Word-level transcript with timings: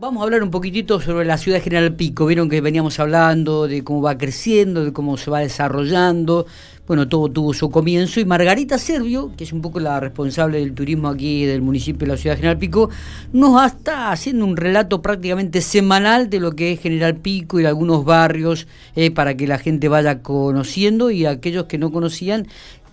vamos 0.00 0.22
a 0.22 0.24
hablar 0.24 0.42
un 0.42 0.50
poquitito 0.50 0.98
sobre 0.98 1.26
la 1.26 1.36
ciudad 1.36 1.58
de 1.58 1.62
General 1.62 1.94
Pico. 1.94 2.24
Vieron 2.24 2.48
que 2.48 2.62
veníamos 2.62 2.98
hablando 2.98 3.68
de 3.68 3.84
cómo 3.84 4.00
va 4.00 4.16
creciendo, 4.16 4.82
de 4.82 4.94
cómo 4.94 5.18
se 5.18 5.30
va 5.30 5.40
desarrollando. 5.40 6.46
Bueno, 6.86 7.06
todo 7.06 7.28
tuvo 7.28 7.52
su 7.52 7.70
comienzo 7.70 8.18
y 8.18 8.24
Margarita 8.24 8.78
Servio, 8.78 9.30
que 9.36 9.44
es 9.44 9.52
un 9.52 9.60
poco 9.60 9.78
la 9.78 10.00
responsable 10.00 10.58
del 10.58 10.72
turismo 10.72 11.08
aquí 11.08 11.44
del 11.44 11.60
municipio 11.60 12.06
de 12.06 12.12
la 12.14 12.16
ciudad 12.16 12.34
de 12.34 12.38
General 12.38 12.58
Pico, 12.58 12.88
nos 13.34 13.64
está 13.66 14.10
haciendo 14.10 14.46
un 14.46 14.56
relato 14.56 15.02
prácticamente 15.02 15.60
semanal 15.60 16.30
de 16.30 16.40
lo 16.40 16.52
que 16.52 16.72
es 16.72 16.80
General 16.80 17.16
Pico 17.16 17.60
y 17.60 17.66
algunos 17.66 18.06
barrios 18.06 18.66
eh, 18.96 19.10
para 19.10 19.36
que 19.36 19.46
la 19.46 19.58
gente 19.58 19.88
vaya 19.88 20.22
conociendo 20.22 21.10
y 21.10 21.26
aquellos 21.26 21.66
que 21.66 21.76
no 21.76 21.92
conocían 21.92 22.48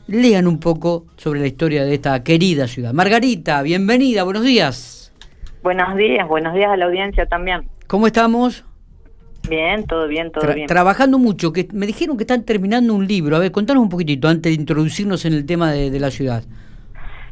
lean 0.08 0.46
un 0.46 0.60
poco 0.60 1.05
sobre 1.16 1.39
la 1.39 1.48
historia 1.48 1.86
de 1.86 1.94
esta 1.94 2.21
querida 2.21 2.68
ciudad. 2.68 2.94
Margarita, 2.94 3.62
bienvenida, 3.62 4.24
buenos 4.24 4.44
días. 4.44 4.96
Buenos 5.64 5.96
días, 5.96 6.28
buenos 6.28 6.54
días 6.54 6.71
a 6.71 6.78
la 6.78 6.86
audiencia 6.86 7.26
también. 7.26 7.68
¿Cómo 7.88 8.07
estamos? 8.07 8.66
Bien, 9.50 9.86
todo 9.86 10.07
bien, 10.07 10.32
todo 10.32 10.54
bien. 10.54 10.68
Trabajando 10.68 11.18
mucho, 11.18 11.54
que 11.54 11.68
me 11.74 11.86
dijeron 11.86 12.18
que 12.18 12.24
están 12.24 12.43
terminando 12.43 12.93
un 12.93 13.07
libro. 13.07 13.36
A 13.36 13.39
ver, 13.39 13.52
contanos 13.52 13.84
un 13.84 13.89
poquitito 13.89 14.28
antes 14.28 14.51
de 14.56 14.62
introducirnos 14.62 15.25
en 15.25 15.34
el 15.34 15.46
tema 15.46 15.71
de, 15.71 16.00
la 16.00 16.12
ciudad. 16.12 16.43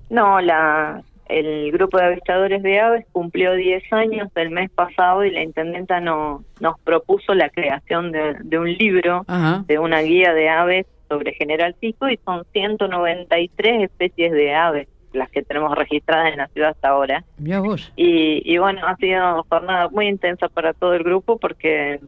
No, 0.09 0.39
la, 0.39 1.01
el 1.27 1.71
grupo 1.71 1.97
de 1.97 2.05
avistadores 2.05 2.63
de 2.63 2.79
aves 2.79 3.05
cumplió 3.11 3.53
10 3.53 3.91
años 3.91 4.29
el 4.35 4.49
mes 4.49 4.69
pasado 4.71 5.25
y 5.25 5.31
la 5.31 5.43
intendenta 5.43 5.99
no, 5.99 6.43
nos 6.59 6.79
propuso 6.79 7.33
la 7.33 7.49
creación 7.49 8.11
de, 8.11 8.57
un 8.57 8.71
libro, 8.71 9.25
de 9.65 9.79
una 9.79 10.01
guía 10.01 10.33
de 10.33 10.49
aves 10.49 10.85
sobre 11.09 11.33
General 11.33 11.75
Pico 11.79 12.09
y 12.09 12.17
son 12.23 12.45
193 12.53 13.83
especies 13.83 14.31
de 14.31 14.53
aves 14.53 14.87
las 15.15 15.29
que 15.29 15.43
tenemos 15.43 15.75
registradas 15.75 16.31
en 16.31 16.37
la 16.37 16.47
ciudad 16.47 16.71
hasta 16.71 16.89
ahora. 16.89 17.23
Y, 17.95 18.41
y 18.45 18.57
bueno, 18.57 18.85
ha 18.85 18.95
sido 18.97 19.43
jornada 19.49 19.89
muy 19.89 20.07
intensa 20.07 20.49
para 20.49 20.73
todo 20.73 20.93
el 20.93 21.03
grupo 21.03 21.37
porque 21.37 21.99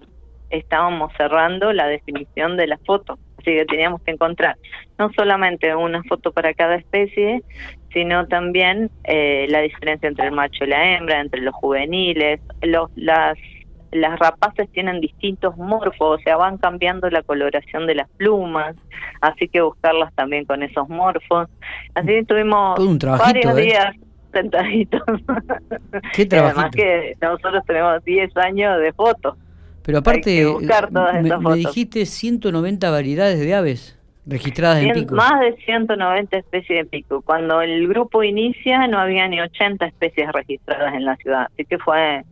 estábamos 0.50 1.12
cerrando 1.18 1.74
la 1.74 1.88
definición 1.88 2.58
de 2.58 2.68
la 2.68 2.78
foto. 2.80 3.18
Así 3.38 3.52
que 3.52 3.66
teníamos 3.66 4.02
que 4.02 4.12
encontrar 4.12 4.58
no 4.98 5.12
solamente 5.14 5.74
una 5.76 6.04
foto 6.04 6.32
para 6.32 6.54
cada 6.54 6.76
especie, 6.76 7.44
sino 7.94 8.28
también 8.28 8.90
eh, 9.04 9.46
la 9.50 9.62
diferencia 9.62 10.08
entre 10.10 10.26
el 10.26 10.32
macho 10.32 10.64
y 10.64 10.68
la 10.68 10.96
hembra, 10.96 11.20
entre 11.20 11.42
los 11.42 11.54
juveniles, 11.56 12.40
los, 12.62 12.90
las 12.96 13.38
las 13.98 14.20
rapaces 14.20 14.70
tienen 14.72 15.02
distintos 15.02 15.58
morfos, 15.58 16.20
o 16.20 16.24
sea, 16.24 16.38
van 16.38 16.58
cambiando 16.58 17.10
la 17.10 17.24
coloración 17.24 17.88
de 17.88 17.96
las 17.96 18.10
plumas, 18.12 18.76
así 19.22 19.48
que 19.48 19.62
buscarlas 19.62 20.14
también 20.16 20.46
con 20.46 20.64
esos 20.64 20.88
morfos. 20.90 21.50
Así 21.96 22.08
que 22.08 22.26
tuvimos 22.26 22.78
varios 23.20 23.58
¿eh? 23.58 23.62
días 23.62 23.96
sentaditos. 24.32 25.02
¿Qué 26.14 26.28
Además 26.32 26.72
que 26.72 27.16
nosotros 27.22 27.64
tenemos 27.66 28.04
10 28.04 28.38
años 28.38 28.80
de 28.80 28.94
fotos. 28.94 29.36
Pero 29.84 30.00
aparte, 30.00 30.46
me, 31.40 31.56
dijiste 31.56 32.06
190 32.06 32.90
variedades 32.90 33.40
de 33.40 33.56
aves 33.56 33.98
registradas 34.26 34.84
en 34.84 34.92
pico. 34.92 35.16
Más 35.16 35.40
de 35.40 35.56
190 35.64 36.38
especies 36.38 36.84
de 36.84 36.86
pico. 36.86 37.22
Cuando 37.22 37.62
el 37.62 37.88
grupo 37.88 38.24
inicia 38.24 38.86
no 38.88 39.00
había 39.00 39.28
ni 39.30 39.40
80 39.40 39.86
especies 39.86 40.30
registradas 40.34 40.94
en 40.94 41.06
la 41.06 41.16
ciudad, 41.16 41.48
así 41.54 41.64
que 41.64 41.78
fue 41.80 42.24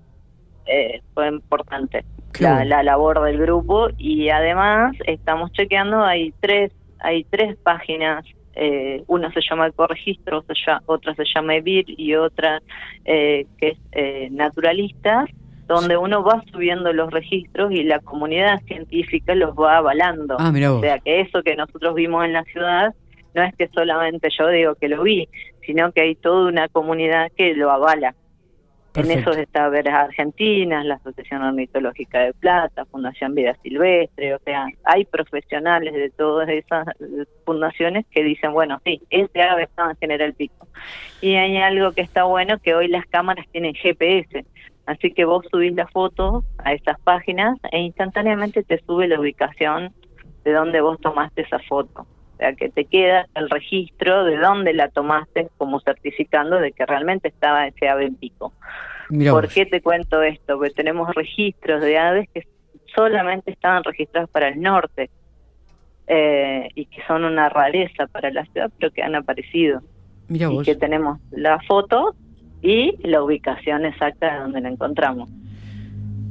eh, 0.65 1.01
fue 1.13 1.27
importante 1.27 2.05
la, 2.39 2.83
labor 2.83 3.21
del 3.23 3.37
grupo 3.37 3.87
y 3.97 4.29
además 4.29 4.95
estamos 5.05 5.51
chequeando 5.53 6.03
hay 6.03 6.33
tres 6.41 6.71
hay 6.99 7.23
tres 7.25 7.55
páginas 7.63 8.25
eh, 8.55 9.03
una 9.07 9.31
se 9.33 9.41
llama 9.41 9.67
Ecoregistro, 9.67 10.43
otra 10.85 11.13
se 11.15 11.23
llama 11.35 11.55
EVIR 11.55 11.85
y 11.87 12.15
otra 12.15 12.61
eh, 13.03 13.47
que 13.57 13.69
es 13.69 13.77
eh, 13.91 14.29
Naturalistas, 14.31 15.29
donde 15.67 15.97
uno 15.97 16.23
va 16.23 16.41
subiendo 16.53 16.93
los 16.93 17.11
registros 17.11 17.73
y 17.73 17.83
la 17.83 17.99
comunidad 17.99 18.61
científica 18.61 19.35
los 19.35 19.55
va 19.55 19.77
avalando. 19.77 20.37
Ah, 20.39 20.53
o 20.55 20.79
sea, 20.79 20.99
que 20.99 21.19
eso 21.19 21.43
que 21.43 21.55
nosotros 21.57 21.95
vimos 21.95 22.23
en 22.23 22.31
la 22.31 22.43
ciudad 22.45 22.93
no 23.33 23.43
es 23.43 23.53
que 23.57 23.67
solamente 23.67 24.29
yo 24.37 24.47
digo 24.47 24.75
que 24.75 24.87
lo 24.87 25.03
vi, 25.03 25.27
sino 25.65 25.91
que 25.91 26.01
hay 26.01 26.15
toda 26.15 26.47
una 26.47 26.69
comunidad 26.69 27.31
que 27.35 27.55
lo 27.55 27.71
avala. 27.71 28.15
En 28.95 29.11
eso 29.11 29.31
está 29.31 29.67
Veres 29.69 29.93
Argentinas, 29.93 30.85
la 30.85 30.95
Asociación 30.95 31.41
Ornitológica 31.41 32.19
de 32.19 32.33
Plata, 32.33 32.85
Fundación 32.85 33.35
Vida 33.35 33.55
Silvestre, 33.61 34.35
o 34.35 34.39
sea, 34.39 34.67
hay 34.85 35.03
profesionales 35.05 35.93
de 35.93 36.09
todas 36.11 36.47
esas 36.47 36.87
fundaciones 37.45 38.05
que 38.11 38.23
dicen, 38.23 38.53
bueno, 38.53 38.79
sí, 38.85 39.01
este 39.09 39.41
ave 39.41 39.63
está 39.63 39.89
en 39.91 39.97
General 39.97 40.33
Pico. 40.33 40.67
Y 41.21 41.35
hay 41.35 41.57
algo 41.57 41.91
que 41.91 42.01
está 42.01 42.23
bueno, 42.23 42.57
que 42.59 42.73
hoy 42.73 42.87
las 42.87 43.05
cámaras 43.07 43.45
tienen 43.51 43.73
GPS, 43.73 44.45
así 44.85 45.11
que 45.11 45.25
vos 45.25 45.45
subís 45.51 45.73
la 45.73 45.87
foto 45.87 46.43
a 46.59 46.73
esas 46.73 46.99
páginas 47.01 47.57
e 47.71 47.79
instantáneamente 47.79 48.63
te 48.63 48.81
sube 48.85 49.07
la 49.07 49.19
ubicación 49.19 49.93
de 50.45 50.53
donde 50.53 50.79
vos 50.79 50.99
tomaste 51.01 51.41
esa 51.41 51.59
foto. 51.59 52.07
O 52.35 52.37
sea, 52.37 52.53
que 52.53 52.69
te 52.69 52.83
queda 52.83 53.27
el 53.33 53.49
registro 53.49 54.25
de 54.25 54.37
dónde 54.37 54.73
la 54.73 54.89
tomaste 54.89 55.47
como 55.57 55.79
certificando 55.79 56.59
de 56.59 56.73
que 56.73 56.85
realmente 56.85 57.29
estaba 57.29 57.65
ese 57.65 57.87
ave 57.87 58.05
en 58.05 58.15
pico. 58.15 58.51
¿Por 59.09 59.47
qué 59.49 59.65
te 59.65 59.81
cuento 59.81 60.21
esto? 60.21 60.57
Porque 60.57 60.71
tenemos 60.71 61.13
registros 61.13 61.81
de 61.81 61.97
aves 61.97 62.29
que 62.33 62.47
solamente 62.95 63.51
estaban 63.51 63.83
registrados 63.83 64.29
para 64.29 64.49
el 64.49 64.61
norte 64.61 65.09
eh, 66.07 66.69
y 66.75 66.85
que 66.85 67.01
son 67.07 67.23
una 67.23 67.49
rareza 67.49 68.07
para 68.07 68.31
la 68.31 68.45
ciudad, 68.45 68.71
pero 68.79 68.91
que 68.91 69.03
han 69.03 69.15
aparecido. 69.15 69.81
y 70.29 70.63
que 70.63 70.75
tenemos 70.75 71.19
la 71.31 71.59
foto 71.67 72.15
y 72.61 72.95
la 73.07 73.21
ubicación 73.21 73.85
exacta 73.85 74.33
de 74.33 74.39
donde 74.39 74.61
la 74.61 74.69
encontramos. 74.69 75.29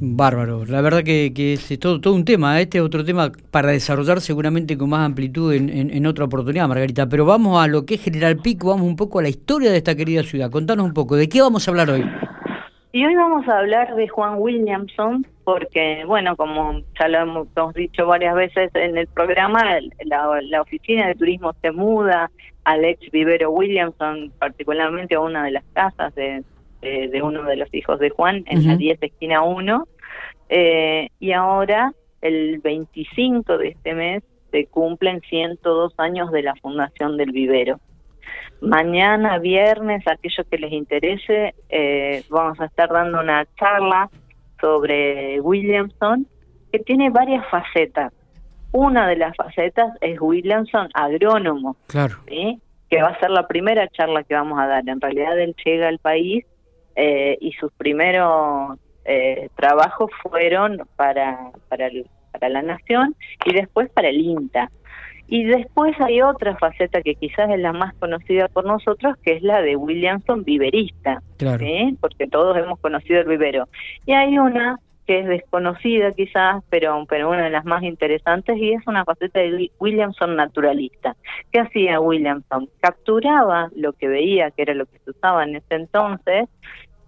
Bárbaro, 0.01 0.65
la 0.67 0.81
verdad 0.81 1.05
que, 1.05 1.33
es 1.53 1.79
todo, 1.79 2.01
todo 2.01 2.15
un 2.15 2.25
tema, 2.25 2.61
este 2.61 2.79
es 2.79 2.85
otro 2.85 3.05
tema 3.05 3.31
para 3.53 3.71
desarrollar 3.71 4.21
seguramente 4.21 4.77
con 4.77 4.91
más 4.91 5.07
amplitud 5.07 5.53
en, 5.53 5.71
en, 5.71 6.07
otra 6.07 6.25
oportunidad, 6.25 6.67
Margarita, 6.67 7.09
pero 7.09 7.25
vamos 7.25 7.63
a 7.63 7.69
lo 7.69 7.87
que 7.87 7.95
es 7.95 8.03
General 8.03 8.37
Pico, 8.37 8.69
vamos 8.69 8.87
un 8.87 8.97
poco 8.97 9.21
a 9.21 9.23
la 9.23 9.29
historia 9.29 9.71
de 9.71 9.79
esta 9.79 9.95
querida 9.95 10.25
ciudad, 10.25 10.51
contanos 10.51 10.85
un 10.85 10.93
poco, 10.93 11.15
¿de 11.15 11.29
qué 11.29 11.41
vamos 11.41 11.67
a 11.67 11.71
hablar 11.71 11.91
hoy? 11.91 12.05
Y 12.95 13.05
hoy 13.05 13.17
vamos 13.17 13.49
a 13.49 13.59
hablar 13.59 13.97
de 13.97 14.07
Juan 14.07 14.37
Williamson, 14.39 15.27
porque, 15.43 16.05
bueno, 16.07 16.37
como 16.37 16.81
ya 16.97 17.09
lo 17.09 17.19
hemos, 17.19 17.75
dicho 17.75 18.07
varias 18.07 18.37
veces 18.37 18.71
en 18.75 18.97
el 18.97 19.09
programa, 19.09 19.65
la, 20.05 20.41
la, 20.41 20.63
oficina 20.63 21.09
de 21.09 21.17
turismo 21.17 21.53
se 21.61 21.73
muda 21.73 22.31
al 22.63 22.85
ex 22.85 23.11
vivero 23.11 23.51
Williamson, 23.51 24.33
particularmente 24.39 25.17
a 25.17 25.21
una 25.21 25.43
de 25.43 25.51
las 25.51 25.65
casas 25.73 26.15
de, 26.15 26.45
de, 26.83 27.21
uno 27.21 27.43
de 27.43 27.57
los 27.57 27.75
hijos 27.75 27.99
de 27.99 28.11
Juan, 28.11 28.45
en 28.47 28.65
la 28.65 28.77
10 28.77 29.03
esquina 29.03 29.43
1. 29.43 29.89
Eh, 30.51 31.09
y 31.19 31.33
ahora, 31.33 31.93
el 32.21 32.61
25 32.61 33.59
de 33.59 33.71
este 33.71 33.95
mes, 33.95 34.23
se 34.53 34.67
cumplen 34.67 35.21
102 35.23 35.95
años 35.99 36.31
de 36.31 36.45
la 36.45 36.55
fundación 36.55 37.17
del 37.17 37.33
vivero. 37.33 37.81
Mañana, 38.65 39.39
viernes, 39.39 40.07
aquellos 40.07 40.47
que 40.51 40.59
les 40.59 40.73
interese, 40.73 41.55
eh, 41.69 42.25
vamos 42.31 42.59
a 42.61 42.67
estar 42.67 42.89
dando 42.91 43.21
una 43.21 43.47
charla 43.59 44.11
sobre 44.61 45.41
Williamson, 45.41 46.27
que 46.73 46.79
tiene 46.81 47.11
varias 47.11 47.47
facetas. 47.49 48.13
Una 48.73 49.07
de 49.07 49.17
las 49.17 49.37
facetas 49.37 49.93
es 50.01 50.21
Williamson 50.21 50.89
agrónomo, 50.95 51.77
claro. 51.87 52.17
que 52.27 53.03
va 53.03 53.09
a 53.09 53.21
ser 53.21 53.31
la 53.31 53.47
primera 53.47 53.87
charla 53.89 54.25
que 54.25 54.35
vamos 54.35 54.59
a 54.59 54.67
dar. 54.67 54.89
En 54.89 55.01
realidad 55.01 55.39
él 55.39 55.55
llega 55.65 55.89
al 55.89 55.99
país 55.99 56.45
eh, 56.97 57.37
y 57.41 57.53
sus 57.53 57.73
primeros 57.73 58.79
eh, 59.05 59.49
trabajos 59.55 60.11
fueron 60.23 60.83
para, 60.97 61.51
para, 61.69 61.91
para 62.33 62.49
la 62.49 62.63
Nación 62.63 63.15
y 63.45 63.53
después 63.53 63.91
para 63.91 64.09
el 64.09 64.21
INTA. 64.21 64.71
Y 65.27 65.45
después 65.45 65.99
hay 66.01 66.21
otra 66.23 66.57
faceta 66.57 67.03
que 67.03 67.15
quizás 67.15 67.51
es 67.51 67.59
la 67.59 67.73
más 67.73 67.95
conocida 67.95 68.49
por 68.49 68.65
nosotros, 68.67 69.17
que 69.23 69.33
es 69.33 69.43
la 69.43 69.63
de 69.63 69.77
Williamson 69.77 70.45
viverista, 70.45 71.23
porque 72.01 72.27
todos 72.27 72.57
hemos 72.57 72.79
conocido 72.81 73.21
el 73.21 73.29
vivero. 73.29 73.69
Y 74.07 74.13
hay 74.13 74.39
una 74.39 74.79
que 75.07 75.21
es 75.21 75.27
desconocida 75.27 76.13
quizás, 76.13 76.63
pero, 76.71 77.05
pero 77.09 77.29
una 77.29 77.45
de 77.45 77.51
las 77.51 77.65
más 77.65 77.83
interesantes, 77.83 78.57
y 78.57 78.73
es 78.73 78.87
una 78.87 79.05
faceta 79.05 79.41
de 79.41 79.71
Williamson 79.79 80.37
naturalista. 80.37 81.15
¿Qué 81.53 81.61
hacía 81.61 82.01
Williamson? 82.01 82.69
Capturaba 82.81 83.69
lo 83.77 83.93
que 83.93 84.09
veía, 84.09 84.51
que 84.51 84.63
era 84.63 84.75
lo 84.75 84.87
que 84.87 84.99
se 85.05 85.11
usaba 85.11 85.45
en 85.45 85.57
ese 85.57 85.75
entonces, 85.75 86.49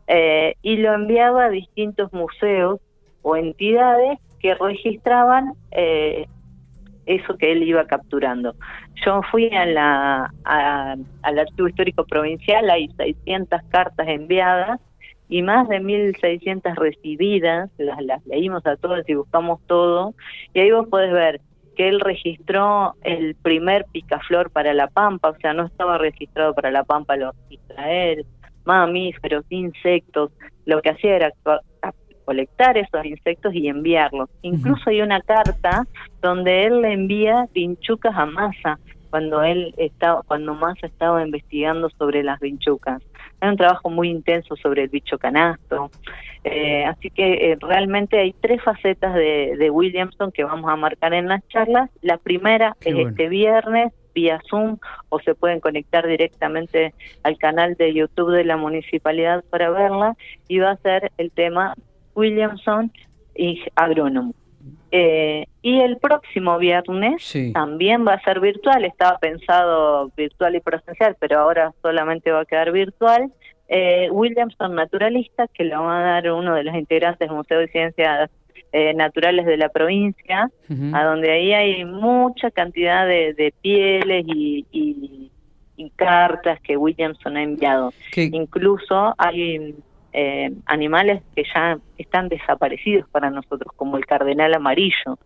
eh, 0.09 0.55
y 0.63 0.77
lo 0.77 0.93
enviaba 0.95 1.47
a 1.47 1.51
distintos 1.51 2.13
museos 2.13 2.81
o 3.23 3.37
entidades 3.37 4.19
que 4.41 4.55
registraban 4.55 5.55
eh, 5.73 6.27
eso 7.07 7.37
que 7.39 7.53
él 7.53 7.63
iba 7.63 7.87
capturando. 7.87 8.55
Yo 9.05 9.23
fui 9.31 9.49
a 9.55 9.65
la, 9.65 10.33
al 10.45 11.39
Archivo 11.39 11.69
Histórico 11.69 12.05
Provincial, 12.05 12.69
hay 12.69 12.89
600 12.97 13.61
cartas 13.69 14.07
enviadas 14.09 14.81
y 15.29 15.43
más 15.43 15.69
de 15.69 15.81
1.600 15.81 16.75
recibidas, 16.77 17.71
las, 17.79 18.03
las 18.03 18.25
leímos 18.27 18.65
a 18.67 18.77
todas 18.77 19.09
y 19.09 19.15
buscamos 19.15 19.61
todo, 19.67 20.15
y 20.55 20.61
ahí 20.61 20.71
vos 20.71 20.87
podés 20.89 21.13
ver 21.13 21.41
que 21.77 21.89
él 21.89 22.01
registró 22.01 22.95
el 23.03 23.35
primer 23.35 23.85
picaflor 23.93 24.51
para 24.51 24.73
la 24.73 24.89
Pampa, 24.89 25.31
o 25.31 25.37
sea, 25.37 25.53
no 25.53 25.67
estaba 25.67 25.99
registrado 25.99 26.55
para 26.55 26.71
la 26.71 26.85
Pampa, 26.85 27.17
lo 27.17 27.33
registra 27.33 27.93
él, 27.93 28.25
mamíferos, 28.65 29.45
insectos, 29.51 30.33
lo 30.65 30.81
que 30.81 30.91
hacía 30.91 31.17
era 31.17 31.33
recolectar 32.27 32.77
esos 32.77 33.05
insectos 33.05 33.55
y 33.55 33.69
enviarlos. 33.69 34.29
Incluso 34.43 34.91
hay 34.91 35.01
una 35.01 35.21
carta 35.21 35.87
donde 36.21 36.65
él 36.65 36.83
le 36.83 36.93
envía 36.93 37.47
vinchucas 37.55 38.17
a 38.17 38.27
Massa 38.27 38.79
cuando 39.11 39.43
él 39.43 39.73
estaba, 39.77 40.23
cuando 40.23 40.55
Massa 40.55 40.89
estaba 40.89 41.25
investigando 41.25 41.89
sobre 41.91 42.25
las 42.25 42.41
vinchucas. 42.41 43.01
Hay 43.41 43.51
un 43.51 43.57
trabajo 43.57 43.91
muy 43.91 44.11
intenso 44.11 44.57
sobre 44.57 44.83
el 44.83 44.89
bicho 44.89 45.19
canasto. 45.19 45.91
Eh, 46.43 46.85
así 46.85 47.11
que 47.11 47.53
eh, 47.53 47.59
realmente 47.61 48.19
hay 48.19 48.33
tres 48.33 48.63
facetas 48.63 49.15
de, 49.15 49.69
Williamson 49.71 50.33
que 50.33 50.45
vamos 50.45 50.71
a 50.71 50.77
marcar 50.77 51.15
en 51.15 51.29
las 51.29 51.47
charlas. 51.49 51.91
La 52.03 52.19
primera 52.19 52.77
es 52.85 52.97
este 52.97 53.29
viernes 53.29 53.93
vía 54.15 54.41
Zoom 54.49 54.79
o 55.11 55.21
se 55.21 55.35
pueden 55.35 55.61
conectar 55.61 56.07
directamente 56.07 56.95
al 57.23 57.37
canal 57.37 57.75
de 57.75 57.93
YouTube 57.93 58.33
de 58.33 58.45
la 58.45 58.57
municipalidad 58.57 59.45
para 59.51 59.71
verla 59.71 60.17
y 60.49 60.59
va 60.59 60.71
a 60.71 60.77
ser 60.79 61.13
el 61.19 61.31
tema 61.31 61.75
Williamson 62.17 62.91
y 63.37 63.63
agrónomo. 63.77 64.35
Eh, 64.91 65.47
y 65.63 65.81
el 65.81 65.99
próximo 65.99 66.59
viernes 66.59 67.33
también 67.53 68.07
va 68.07 68.15
a 68.15 68.23
ser 68.23 68.41
virtual, 68.41 68.85
estaba 68.85 69.19
pensado 69.19 70.11
virtual 70.17 70.57
y 70.57 70.61
presencial, 70.61 71.17
pero 71.21 71.41
ahora 71.41 71.73
solamente 71.83 72.31
va 72.31 72.41
a 72.41 72.45
quedar 72.45 72.73
virtual. 72.73 73.31
Eh, 73.69 74.09
Williamson 74.11 74.75
Naturalista, 74.75 75.49
que 75.49 75.65
lo 75.65 75.83
va 75.83 75.99
a 75.99 76.13
dar 76.13 76.31
uno 76.31 76.55
de 76.55 76.65
los 76.65 76.75
integrantes 76.75 77.29
del 77.29 77.37
Museo 77.37 77.59
de 77.59 77.69
Ciencias 77.69 78.31
eh, 78.73 78.95
Naturales 78.95 79.45
de 79.45 79.57
la 79.57 79.69
provincia, 79.69 80.51
a 80.93 81.05
donde 81.05 81.33
ahí 81.33 81.53
hay 81.53 81.85
mucha 81.85 82.51
cantidad 82.51 83.07
de, 83.07 83.53
pieles 83.61 84.25
y, 84.29 85.31
cartas 85.95 86.61
que 86.61 86.77
Williamson 86.77 87.37
ha 87.37 87.43
enviado. 87.43 87.93
Incluso 88.15 89.15
hay 89.19 89.75
eh, 90.19 90.51
animales 90.65 91.23
que 91.35 91.45
ya 91.55 91.79
están 91.99 92.31
desaparecidos 92.31 93.07
para 93.11 93.29
nosotros, 93.29 93.71
como 93.77 93.99
el 93.99 94.07
cardenal 94.07 94.55
amarillo, 94.55 95.19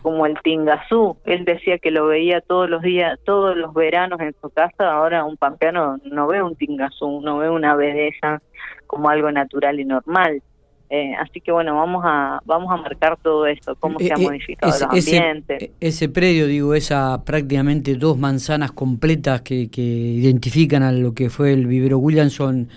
como 0.00 0.24
el 0.24 0.38
tingazú. 0.42 1.18
Él 1.26 1.44
decía 1.44 1.76
que 1.76 1.90
lo 1.90 2.06
veía 2.06 2.40
todos 2.40 2.70
los 2.70 2.80
días, 2.80 3.18
todos 3.26 3.54
los 3.54 3.74
veranos 3.74 4.18
en 4.20 4.34
su 4.40 4.48
casa. 4.48 4.90
Ahora 4.90 5.26
un 5.26 5.36
pampeano 5.36 5.98
no 6.10 6.26
ve 6.26 6.42
un 6.42 6.56
tingazú, 6.56 7.20
no 7.20 7.36
ve 7.36 7.50
una 7.50 7.76
belleza 7.76 8.40
como 8.86 9.10
algo 9.10 9.30
natural 9.30 9.78
y 9.78 9.84
normal. 9.84 10.42
Eh, 10.88 11.12
así 11.18 11.42
que 11.42 11.52
bueno, 11.52 11.76
vamos 11.76 12.02
a 12.06 12.40
vamos 12.46 12.72
a 12.72 12.76
marcar 12.78 13.18
todo 13.22 13.46
esto, 13.46 13.76
cómo 13.76 13.98
se 13.98 14.10
ha 14.10 14.16
eh, 14.16 14.22
modificado 14.22 14.74
el 14.74 14.84
ambiente. 14.84 15.72
Ese, 15.80 16.08
predio, 16.08 16.46
digo, 16.46 16.74
esa 16.74 17.24
prácticamente 17.26 17.94
dos 17.96 18.16
manzanas 18.16 18.72
completas 18.72 19.42
que, 19.42 19.68
que 19.70 19.82
identifican 19.82 20.82
a 20.82 20.92
lo 20.92 21.12
que 21.12 21.28
fue 21.28 21.52
el 21.52 21.66
vivero 21.66 21.98
Williamson 21.98 22.70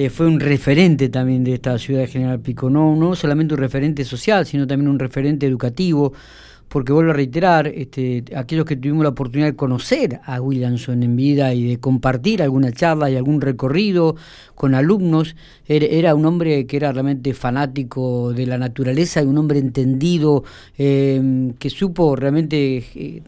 eh, 0.00 0.08
fue 0.08 0.26
un 0.26 0.40
referente 0.40 1.10
también 1.10 1.44
de 1.44 1.52
esta 1.52 1.76
ciudad 1.76 2.00
de 2.00 2.06
General 2.06 2.40
Pico, 2.40 2.70
no, 2.70 2.96
no 2.96 3.14
solamente 3.14 3.52
un 3.52 3.60
referente 3.60 4.02
social, 4.02 4.46
sino 4.46 4.66
también 4.66 4.88
un 4.88 4.98
referente 4.98 5.46
educativo, 5.46 6.14
porque 6.68 6.90
vuelvo 6.90 7.10
a 7.10 7.14
reiterar, 7.14 7.66
este, 7.66 8.24
aquellos 8.34 8.64
que 8.64 8.76
tuvimos 8.76 9.02
la 9.02 9.10
oportunidad 9.10 9.50
de 9.50 9.56
conocer 9.56 10.20
a 10.24 10.40
Williamson 10.40 11.02
en 11.02 11.16
vida 11.16 11.52
y 11.52 11.68
de 11.68 11.80
compartir 11.80 12.42
alguna 12.42 12.72
charla 12.72 13.10
y 13.10 13.16
algún 13.16 13.42
recorrido 13.42 14.16
con 14.54 14.74
alumnos, 14.74 15.36
era, 15.66 16.14
un 16.14 16.24
hombre 16.24 16.64
que 16.64 16.78
era 16.78 16.92
realmente 16.92 17.34
fanático 17.34 18.32
de 18.32 18.46
la 18.46 18.56
naturaleza 18.56 19.22
y 19.22 19.26
un 19.26 19.36
hombre 19.36 19.58
entendido, 19.58 20.44
em, 20.78 21.52
que 21.58 21.68
supo 21.68 22.16
realmente 22.16 22.86
eh, 22.94 23.22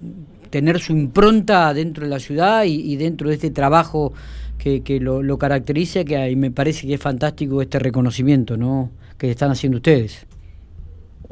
tener 0.49 0.81
su 0.81 0.95
impronta 0.95 1.75
dentro 1.75 2.05
de 2.05 2.11
la 2.11 2.19
ciudad 2.19 2.65
y 2.65 2.97
dentro 2.97 3.29
de 3.29 3.35
este 3.35 3.51
trabajo 3.51 4.15
que, 4.63 5.01
lo, 5.01 5.23
lo, 5.23 5.39
caracteriza, 5.39 6.05
que 6.05 6.17
ahí 6.17 6.37
me 6.37 6.51
parece 6.51 6.87
que 6.87 6.95
es 6.95 7.01
fantástico 7.01 7.61
este 7.61 7.79
reconocimiento 7.79 8.57
¿no? 8.57 8.91
que 9.19 9.31
están 9.31 9.51
haciendo 9.51 9.77
ustedes. 9.79 10.27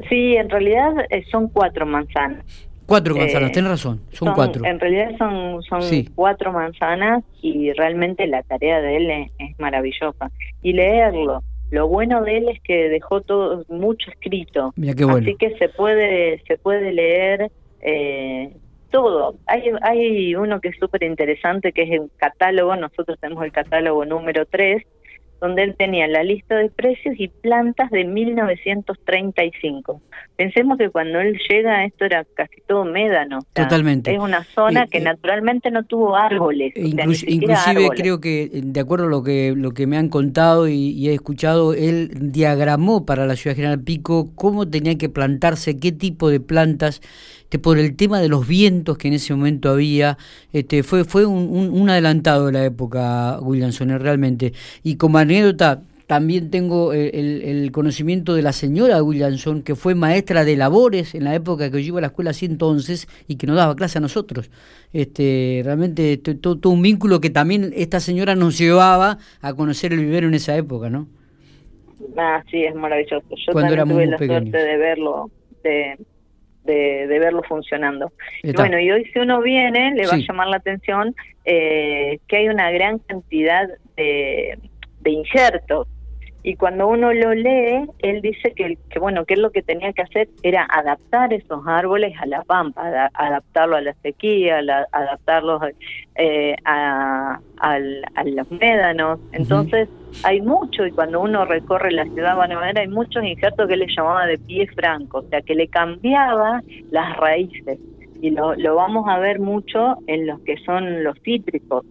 Sí, 0.09 0.35
en 0.35 0.49
realidad 0.49 0.93
eh, 1.09 1.23
son 1.31 1.47
cuatro 1.49 1.85
manzanas. 1.85 2.43
Cuatro 2.85 3.15
manzanas, 3.15 3.55
eh, 3.55 3.61
razón, 3.61 4.01
son, 4.11 4.33
cuatro. 4.33 4.65
En 4.65 4.79
realidad 4.79 5.11
son, 5.17 5.63
son 5.63 5.81
cuatro 6.13 6.51
manzanas 6.51 7.23
y 7.41 7.71
realmente 7.71 8.27
la 8.27 8.43
tarea 8.43 8.81
de 8.81 8.97
él 8.97 9.29
es, 9.37 9.59
maravillosa. 9.59 10.29
Y 10.61 10.73
leerlo, 10.73 11.41
lo 11.69 11.87
bueno 11.87 12.21
de 12.23 12.37
él 12.37 12.49
es 12.49 12.61
que 12.61 12.89
dejó 12.89 13.21
todo 13.21 13.63
mucho 13.69 14.11
escrito. 14.11 14.73
Así 14.77 15.35
que 15.35 15.55
se 15.57 15.69
puede, 15.69 16.41
se 16.45 16.57
puede 16.57 16.91
leer 16.91 17.49
eh, 17.81 18.51
todo. 18.91 19.35
Hay, 19.47 19.63
hay 19.81 20.35
uno 20.35 20.61
que 20.61 20.69
es 20.69 20.77
súper 20.77 21.03
interesante, 21.03 21.71
que 21.71 21.83
es 21.83 21.91
el 21.91 22.09
catálogo, 22.17 22.75
nosotros 22.75 23.17
tenemos 23.19 23.43
el 23.43 23.51
catálogo 23.51 24.05
número 24.05 24.45
3, 24.45 24.83
donde 25.41 25.63
él 25.63 25.75
tenía 25.75 26.07
la 26.07 26.23
lista 26.23 26.55
de 26.55 26.69
precios 26.69 27.15
y 27.17 27.27
plantas 27.27 27.89
de 27.89 28.05
1935. 28.05 29.99
Pensemos 30.35 30.77
que 30.77 30.91
cuando 30.91 31.19
él 31.19 31.39
llega 31.49 31.83
esto 31.83 32.05
era 32.05 32.23
casi 32.35 32.61
todo 32.67 32.85
médano. 32.85 33.39
Totalmente. 33.53 34.13
Es 34.13 34.19
una 34.19 34.43
zona 34.43 34.85
que 34.85 34.99
naturalmente 34.99 35.71
no 35.71 35.83
tuvo 35.83 36.15
árboles. 36.15 36.73
inclusive 36.75 37.89
creo 37.95 38.21
que, 38.21 38.49
de 38.53 38.79
acuerdo 38.79 39.07
a 39.07 39.09
lo 39.09 39.23
que, 39.23 39.55
lo 39.57 39.71
que 39.71 39.87
me 39.87 39.97
han 39.97 40.09
contado 40.09 40.67
y, 40.67 41.09
he 41.09 41.13
escuchado, 41.15 41.73
él 41.73 42.11
diagramó 42.13 43.07
para 43.07 43.25
la 43.25 43.35
ciudad 43.35 43.55
general 43.55 43.81
Pico 43.81 44.29
cómo 44.35 44.69
tenía 44.69 44.95
que 44.99 45.09
plantarse, 45.09 45.79
qué 45.79 45.91
tipo 45.91 46.29
de 46.29 46.39
plantas 46.39 47.01
este, 47.51 47.59
por 47.59 47.77
el 47.77 47.97
tema 47.97 48.21
de 48.21 48.29
los 48.29 48.47
vientos 48.47 48.97
que 48.97 49.09
en 49.09 49.15
ese 49.15 49.35
momento 49.35 49.71
había, 49.71 50.17
este, 50.53 50.83
fue, 50.83 51.03
fue 51.03 51.25
un, 51.25 51.89
adelantado 51.89 52.45
de 52.45 52.53
la 52.53 52.63
época 52.63 53.39
Williamson, 53.41 53.89
realmente. 53.99 54.53
Y 54.83 54.95
como 54.95 55.17
anécdota, 55.17 55.81
también 56.07 56.49
tengo 56.49 56.93
el, 56.93 57.69
conocimiento 57.73 58.35
de 58.35 58.41
la 58.41 58.53
señora 58.53 59.03
Williamson, 59.03 59.63
que 59.63 59.75
fue 59.75 59.95
maestra 59.95 60.45
de 60.45 60.55
labores 60.55 61.13
en 61.13 61.25
la 61.25 61.35
época 61.35 61.69
que 61.69 61.83
yo 61.83 61.89
iba 61.89 61.97
a 61.97 62.01
la 62.01 62.07
escuela 62.07 62.29
así 62.29 62.45
entonces 62.45 63.09
y 63.27 63.35
que 63.35 63.47
nos 63.47 63.57
daba 63.57 63.75
clase 63.75 63.97
a 63.97 64.01
nosotros. 64.01 64.49
Este, 64.93 65.61
realmente 65.65 66.17
todo, 66.17 66.69
un 66.69 66.81
vínculo 66.81 67.19
que 67.19 67.31
también 67.31 67.73
esta 67.75 67.99
señora 67.99 68.33
nos 68.33 68.57
llevaba 68.57 69.17
a 69.41 69.53
conocer 69.55 69.91
el 69.91 69.99
vivero 69.99 70.29
en 70.29 70.35
esa 70.35 70.55
época, 70.55 70.89
¿no? 70.89 71.09
Ah, 72.15 72.41
sí, 72.49 72.63
es 72.63 72.75
maravilloso. 72.75 73.25
Yo 73.45 73.51
Cuando 73.51 73.75
también 73.75 74.15
tuve 74.15 74.27
la 74.27 74.39
suerte 74.39 74.57
de 74.57 74.77
verlo, 74.77 75.29
de, 75.63 75.97
de, 76.63 77.07
verlo 77.07 77.43
funcionando. 77.43 78.11
Y 78.43 78.53
bueno, 78.53 78.79
y 78.79 78.91
hoy 78.91 79.05
si 79.11 79.19
uno 79.19 79.41
viene, 79.41 79.93
le 79.95 80.07
va 80.07 80.13
a 80.13 80.17
llamar 80.17 80.47
la 80.47 80.57
atención 80.57 81.15
eh, 81.45 82.19
que 82.27 82.37
hay 82.37 82.49
una 82.49 82.71
gran 82.71 82.99
cantidad 82.99 83.67
de, 83.95 84.57
de 85.01 85.11
injertos 85.11 85.87
y 86.43 86.55
cuando 86.55 86.87
uno 86.87 87.13
lo 87.13 87.33
lee, 87.33 87.87
él 87.99 88.21
dice 88.21 88.53
que, 88.55 88.77
que, 88.89 88.99
bueno, 88.99 89.25
que 89.25 89.35
él 89.35 89.41
lo 89.41 89.51
que 89.51 89.61
tenía 89.61 89.93
que 89.93 90.01
hacer 90.01 90.27
era 90.41 90.65
adaptar 90.69 91.31
esos 91.33 91.61
árboles 91.67 92.13
a 92.19 92.25
la 92.25 92.43
pampa, 92.43 93.09
adaptarlo 93.13 93.75
a 93.75 93.81
la 93.81 93.93
sequía, 94.01 94.59
adaptarlos 94.91 95.61
eh, 96.15 96.55
a, 96.65 97.39
los 98.25 98.51
médanos. 98.51 99.19
Entonces, 99.33 99.87
hay 100.23 100.41
mucho, 100.41 100.85
y 100.87 100.91
cuando 100.91 101.21
uno 101.21 101.45
recorre 101.45 101.91
la 101.91 102.05
ciudad 102.05 102.35
van 102.35 102.53
a 102.53 102.59
ver, 102.59 102.79
hay 102.79 102.87
muchos 102.87 103.23
injertos 103.23 103.67
que 103.67 103.75
él 103.75 103.81
le 103.81 103.95
llamaba 103.95 104.25
de 104.25 104.39
pie 104.39 104.67
franco, 104.67 105.19
o 105.19 105.23
sea, 105.29 105.41
que 105.41 105.53
le 105.53 105.67
cambiaba 105.67 106.61
las 106.89 107.17
raíces. 107.17 107.77
Y 108.19 108.31
lo, 108.31 108.55
lo 108.55 108.75
vamos 108.75 109.05
a 109.07 109.19
ver 109.19 109.39
mucho 109.39 109.97
en 110.07 110.25
los 110.25 110.39
que 110.41 110.57
son 110.65 111.03
los 111.03 111.19
cítricos 111.21 111.85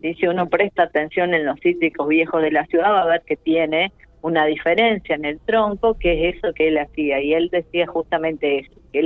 si 0.00 0.26
uno 0.26 0.48
presta 0.48 0.84
atención 0.84 1.34
en 1.34 1.44
los 1.44 1.58
cítricos 1.60 2.08
viejos 2.08 2.42
de 2.42 2.50
la 2.50 2.64
ciudad, 2.66 2.92
va 2.92 3.02
a 3.02 3.06
ver 3.06 3.22
que 3.26 3.36
tiene 3.36 3.92
una 4.22 4.44
diferencia 4.46 5.14
en 5.14 5.24
el 5.24 5.38
tronco, 5.40 5.94
que 5.98 6.28
es 6.28 6.36
eso 6.36 6.52
que 6.52 6.68
él 6.68 6.78
hacía. 6.78 7.22
Y 7.22 7.34
él 7.34 7.48
decía 7.50 7.86
justamente 7.86 8.60
eso, 8.60 8.72
que 8.92 9.02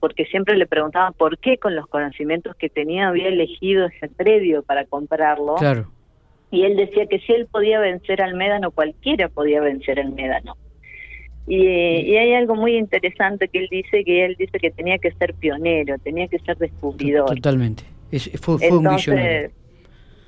porque 0.00 0.24
siempre 0.26 0.56
le 0.56 0.66
preguntaban 0.66 1.12
por 1.14 1.38
qué 1.38 1.58
con 1.58 1.74
los 1.74 1.86
conocimientos 1.86 2.54
que 2.56 2.68
tenía 2.68 3.08
había 3.08 3.28
elegido 3.28 3.86
ese 3.86 4.08
predio 4.08 4.62
para 4.62 4.84
comprarlo. 4.84 5.54
Claro. 5.56 5.90
Y 6.50 6.64
él 6.64 6.76
decía 6.76 7.06
que 7.06 7.18
si 7.20 7.32
él 7.32 7.46
podía 7.46 7.80
vencer 7.80 8.20
al 8.20 8.34
médano, 8.34 8.70
cualquiera 8.70 9.28
podía 9.28 9.60
vencer 9.62 9.98
al 10.00 10.12
médano. 10.12 10.56
Y, 11.46 11.56
y, 11.56 12.16
hay 12.16 12.34
algo 12.34 12.54
muy 12.54 12.76
interesante 12.76 13.48
que 13.48 13.58
él 13.58 13.68
dice, 13.70 14.04
que 14.04 14.24
él 14.24 14.36
dice 14.38 14.58
que 14.60 14.70
tenía 14.70 14.98
que 14.98 15.10
ser 15.12 15.34
pionero, 15.34 15.98
tenía 15.98 16.28
que 16.28 16.38
ser 16.38 16.56
descubridor. 16.56 17.34
Totalmente. 17.34 17.82
Es, 18.12 18.30
fue, 18.40 18.58
fue 18.58 18.76
un 18.76 18.88
visionario 18.88 19.50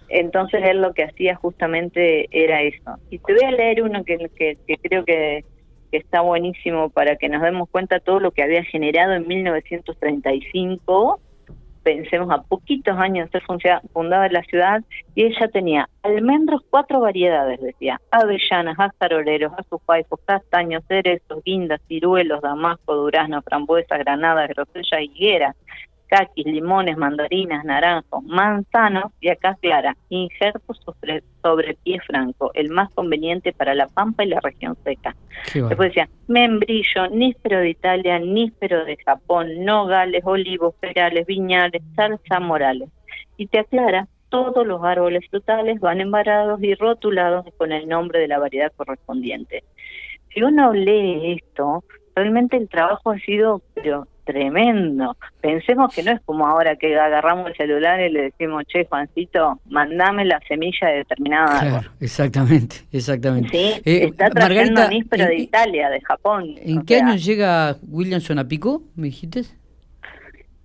entonces 0.08 0.62
él 0.64 0.80
lo 0.80 0.92
que 0.92 1.04
hacía 1.04 1.34
justamente 1.37 2.28
era 2.30 2.62
eso. 2.62 2.99
Y 3.11 3.18
te 3.18 3.34
voy 3.34 3.44
a 3.44 3.50
leer 3.50 3.82
uno 3.82 4.04
que, 4.04 4.28
que, 4.37 4.56
creo 4.82 5.04
que, 5.04 5.44
está 5.92 6.23
buenísimo 6.23 6.90
para 6.90 7.14
que 7.14 7.28
nos 7.28 7.40
demos 7.40 7.68
cuenta 7.70 8.00
todo 8.00 8.18
lo 8.18 8.32
que 8.32 8.42
había 8.42 8.64
generado 8.64 9.12
en 9.12 9.28
1935. 9.28 11.20
Pensemos 11.84 12.30
a 12.32 12.42
poquitos 12.42 12.96
años 12.99 13.30
de 13.30 13.40
ser 13.40 13.80
fundada 13.92 14.28
la 14.28 14.42
ciudad 14.42 14.82
y 15.14 15.23
ella 15.23 15.46
tenía 15.49 15.88
almendros 16.02 16.62
cuatro 16.68 16.99
variedades, 16.99 17.61
decía, 17.61 18.00
avellanas, 18.11 18.76
azaroleros, 18.76 19.52
azufaifos, 19.56 20.18
castaños, 20.25 20.82
cerezos, 20.88 21.44
guindas, 21.44 21.80
ciruelos, 21.87 22.40
damasco, 22.40 22.96
durazno, 22.96 23.40
frambuesa, 23.42 23.96
granadas, 23.96 24.49
grosella, 24.49 25.00
higuera, 25.00 25.54
taquis, 26.14 26.47
limones, 26.47 26.97
mandarinas, 26.97 27.64
naranjos, 27.64 28.23
manzanos 28.25 29.11
y 29.21 29.30
acá 29.30 29.56
clara, 29.61 29.97
injertos 30.11 30.80
sobre, 30.85 31.25
sobre 31.42 31.75
pie 31.83 31.99
franco, 32.06 32.52
el 32.54 32.71
más 32.71 32.92
conveniente 32.94 33.52
para 33.52 33.75
la 33.75 33.88
pampa 33.88 34.23
y 34.23 34.28
la 34.28 34.40
región 34.40 34.76
seca. 34.85 35.16
Después 35.52 35.88
decía 35.88 36.09
membrillo, 36.28 37.09
níspero 37.11 37.59
de 37.59 37.71
Italia, 37.71 38.18
níspero 38.21 38.85
de 38.85 38.97
Japón, 39.04 39.64
nogales, 39.64 40.23
olivos, 40.25 40.75
perales, 40.76 41.26
viñales, 41.26 41.83
salsa 41.97 42.38
morales. 42.38 42.88
Y 43.37 43.49
te 43.49 43.59
aclara 43.59 44.06
todos 44.28 44.64
los 44.64 44.83
árboles 44.85 45.28
frutales 45.30 45.80
van 45.80 46.00
embarados 46.00 46.62
y 46.62 46.75
rotulados 46.75 47.44
con 47.56 47.73
el 47.73 47.88
nombre 47.88 48.21
de 48.21 48.28
la 48.28 48.38
variedad 48.38 48.73
correspondiente. 48.76 49.64
Si 50.33 50.42
uno 50.42 50.73
lee 50.73 51.40
esto, 51.40 51.83
realmente 52.14 52.56
el 52.56 52.68
trabajo 52.68 53.11
ha 53.11 53.18
sido 53.18 53.62
pero 53.75 54.06
tremendo. 54.25 55.16
Pensemos 55.40 55.95
que 55.95 56.02
no 56.02 56.12
es 56.12 56.21
como 56.23 56.47
ahora 56.47 56.76
que 56.76 56.99
agarramos 56.99 57.49
el 57.49 57.57
celular 57.57 58.00
y 58.00 58.11
le 58.11 58.23
decimos, 58.23 58.64
che, 58.66 58.87
Juancito, 58.87 59.61
mandame 59.66 60.25
la 60.25 60.40
semilla 60.49 60.88
de 60.88 60.97
determinada 60.99 61.61
claro, 61.61 61.88
Exactamente, 62.00 62.76
exactamente. 62.93 63.50
Sí, 63.50 63.83
eh, 63.85 64.04
está 64.04 64.31
trayendo 64.31 64.81
Margarita, 64.81 65.26
de 65.26 65.37
Italia, 65.37 65.90
de 65.90 66.00
Japón. 66.00 66.54
¿En 66.61 66.85
qué 66.85 66.97
año 66.97 67.16
llega 67.16 67.76
Williamson 67.88 68.38
a 68.38 68.49
Pico, 68.49 68.83
me 68.97 69.07
dijiste? 69.07 69.43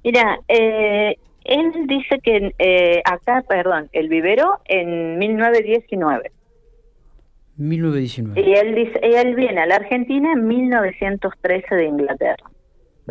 Mira, 0.03 0.39
eh, 0.47 1.17
él 1.43 1.71
dice 1.87 2.19
que 2.23 2.53
eh, 2.57 3.01
acá, 3.05 3.43
perdón, 3.47 3.89
el 3.91 4.07
vivero 4.07 4.59
en 4.65 5.17
1919. 5.17 6.31
1919. 7.57 8.49
Y 8.49 8.53
él 8.53 8.75
dice, 8.75 8.99
él 9.01 9.35
viene 9.35 9.61
a 9.61 9.65
la 9.65 9.75
Argentina 9.75 10.31
en 10.31 10.47
1913 10.47 11.75
de 11.75 11.85
Inglaterra. 11.85 12.49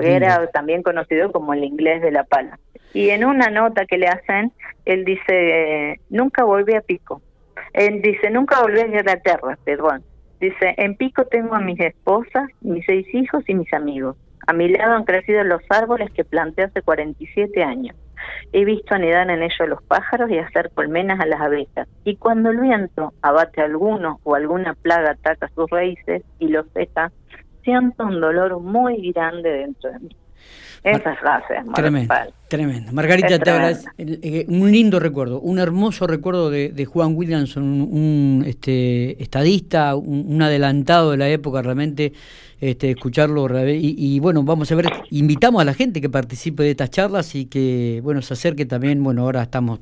Era 0.01 0.47
también 0.49 0.83
conocido 0.83 1.33
como 1.33 1.55
el 1.55 1.65
inglés 1.65 2.03
de 2.03 2.11
la 2.11 2.25
pala. 2.25 2.59
Y 2.95 3.11
en 3.11 3.25
una 3.25 3.51
nota 3.51 3.85
que 3.87 3.99
le 3.99 4.09
hacen, 4.09 4.53
él 4.85 5.05
dice, 5.05 6.01
nunca 6.09 6.45
volví 6.45 6.75
a 6.75 6.81
Pico. 6.81 7.21
Él 7.73 8.01
dice, 8.03 8.31
nunca 8.31 8.61
volví 8.61 8.81
a 8.81 8.87
Inglaterra, 8.87 9.59
perdón. 9.65 10.03
Dice, 10.41 10.75
en 10.77 10.97
Pico 10.97 11.25
tengo 11.27 11.55
a 11.55 11.61
mis 11.61 11.79
esposas, 11.81 12.49
mis 12.61 12.85
seis 12.87 13.07
hijos 13.13 13.43
y 13.49 13.55
mis 13.55 13.73
amigos. 13.73 14.17
A 14.47 14.53
mi 14.53 14.69
lado 14.69 14.95
han 14.95 15.05
crecido 15.05 15.45
los 15.45 15.61
árboles 15.69 16.11
que 16.13 16.25
planté 16.25 16.63
hace 16.63 16.81
47 16.81 17.63
años. 17.63 17.97
He 18.53 18.65
visto 18.65 18.95
anidar 18.95 19.29
en 19.31 19.43
ellos 19.43 19.69
los 19.69 19.83
pájaros 19.83 20.31
y 20.31 20.39
hacer 20.39 20.71
colmenas 20.75 21.21
a 21.21 21.27
las 21.27 21.41
abejas. 21.41 21.87
Y 22.05 22.17
cuando 22.17 22.51
el 22.51 22.61
viento 22.61 23.13
abate 23.21 23.61
alguno 23.61 24.21
o 24.25 24.35
alguna 24.35 24.75
plaga 24.75 25.11
ataca 25.11 25.51
sus 25.55 25.69
raíces 25.71 26.23
y 26.39 26.49
los 26.49 26.67
seca, 26.73 27.13
siento 27.63 28.05
un 28.05 28.21
dolor 28.21 28.61
muy 28.61 29.13
grande 29.13 29.51
dentro 29.51 29.93
de 29.93 29.99
mí. 30.01 30.17
Esa 30.85 31.17
frase 31.17 31.55
es 31.57 31.73
tremendo, 31.73 32.15
tremendo. 32.49 32.93
Margarita, 32.93 33.39
te 33.39 33.51
agradezco. 33.51 33.91
Eh, 33.99 34.47
un 34.49 34.71
lindo 34.71 35.01
recuerdo, 35.01 35.41
un 35.41 35.59
hermoso 35.59 36.07
recuerdo 36.07 36.51
de, 36.51 36.85
Juan 36.87 37.15
Williamson, 37.17 37.65
un, 37.65 38.45
este, 38.47 39.21
estadista, 39.23 39.97
un, 39.97 40.41
adelantado 40.41 41.11
de 41.11 41.17
la 41.17 41.29
época, 41.29 41.63
realmente 41.63 42.13
este, 42.61 42.91
escucharlo. 42.91 43.49
Y, 43.69 43.95
y, 43.99 44.21
bueno, 44.21 44.43
vamos 44.45 44.71
a 44.71 44.77
ver, 44.77 44.87
invitamos 45.11 45.61
a 45.61 45.65
la 45.65 45.75
gente 45.75 46.01
que 46.01 46.09
participe 46.09 46.63
de 46.63 46.71
estas 46.71 46.91
charlas 46.91 47.35
y 47.35 47.47
que 47.47 48.01
bueno 48.03 48.23
se 48.23 48.35
acerque 48.35 48.65
también. 48.65 49.03
Bueno, 49.03 49.23
ahora 49.23 49.43
estamos 49.43 49.81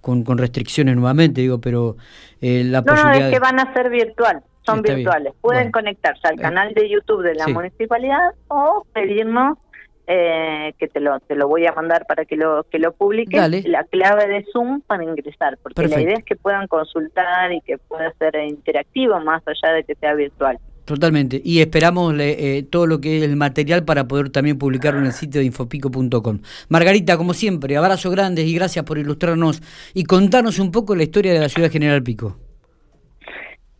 con, 0.00 0.24
con 0.24 0.38
restricciones 0.38 0.96
nuevamente, 0.96 1.40
digo, 1.40 1.60
pero 1.60 1.96
eh, 2.40 2.64
la 2.64 2.82
posibilidad. 2.82 3.20
No, 3.20 3.26
es 3.26 3.32
que 3.32 3.38
van 3.38 3.60
a 3.60 3.72
ser 3.72 3.88
virtual 3.88 4.42
son 4.64 4.82
virtuales. 4.82 5.32
Pueden 5.40 5.70
conectarse 5.70 6.26
al 6.28 6.38
eh. 6.38 6.42
canal 6.42 6.74
de 6.74 6.88
YouTube 6.88 7.22
de 7.22 7.34
la 7.34 7.48
municipalidad 7.48 8.34
o 8.48 8.86
pedirnos 8.92 9.58
eh, 10.06 10.74
que 10.78 10.88
te 10.88 11.00
lo 11.00 11.18
te 11.20 11.34
lo 11.34 11.48
voy 11.48 11.66
a 11.66 11.72
mandar 11.72 12.04
para 12.06 12.26
que 12.26 12.36
lo 12.36 12.64
que 12.64 12.78
lo 12.78 12.92
publique 12.92 13.38
la 13.64 13.84
clave 13.84 14.28
de 14.28 14.44
Zoom 14.52 14.82
para 14.82 15.02
ingresar 15.02 15.56
porque 15.62 15.88
la 15.88 15.98
idea 15.98 16.18
es 16.18 16.24
que 16.24 16.36
puedan 16.36 16.66
consultar 16.66 17.50
y 17.52 17.62
que 17.62 17.78
pueda 17.78 18.12
ser 18.18 18.36
interactivo 18.46 19.18
más 19.20 19.42
allá 19.46 19.72
de 19.72 19.84
que 19.84 19.94
sea 19.94 20.12
virtual 20.12 20.58
Totalmente. 20.84 21.40
Y 21.42 21.60
esperamos 21.60 22.14
eh, 22.18 22.66
todo 22.68 22.86
lo 22.86 23.00
que 23.00 23.18
es 23.18 23.24
el 23.24 23.36
material 23.36 23.84
para 23.84 24.06
poder 24.06 24.28
también 24.28 24.58
publicarlo 24.58 25.00
en 25.00 25.06
el 25.06 25.12
sitio 25.12 25.40
de 25.40 25.46
infopico.com. 25.46 26.40
Margarita, 26.68 27.16
como 27.16 27.32
siempre, 27.32 27.76
abrazos 27.76 28.12
grandes 28.12 28.46
y 28.46 28.54
gracias 28.54 28.84
por 28.84 28.98
ilustrarnos 28.98 29.62
y 29.94 30.04
contarnos 30.04 30.58
un 30.58 30.70
poco 30.70 30.94
la 30.94 31.04
historia 31.04 31.32
de 31.32 31.40
la 31.40 31.48
ciudad 31.48 31.70
General 31.70 32.02
Pico. 32.02 32.36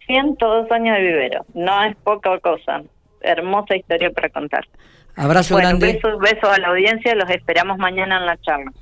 102 0.07 0.71
años 0.71 0.97
de 0.97 1.03
vivero, 1.03 1.47
no 1.55 1.83
es 1.85 1.97
poca 1.97 2.39
cosa. 2.41 2.83
Hermosa 3.21 3.77
historia 3.77 4.11
para 4.11 4.29
contar. 4.29 4.65
Abrazo 5.17 5.57
grande. 5.57 5.95
Besos, 5.95 6.19
besos 6.19 6.51
a 6.51 6.59
la 6.59 6.69
audiencia, 6.69 7.15
los 7.15 7.31
esperamos 7.31 7.79
mañana 7.79 8.19
en 8.19 8.27
la 8.27 8.37
charla. 8.39 8.73